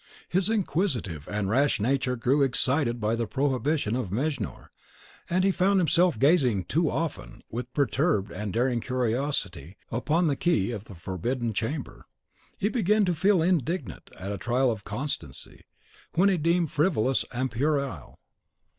[0.29, 4.71] His inquisitive and rash nature grew excited by the prohibition of Mejnour,
[5.29, 10.71] and he found himself gazing too often, with perturbed and daring curiosity, upon the key
[10.71, 12.07] of the forbidden chamber.
[12.57, 15.65] He began to feel indignant at a trial of constancy
[16.15, 18.17] which he deemed frivolous and puerile.